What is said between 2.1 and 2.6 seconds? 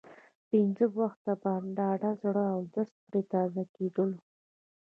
زړه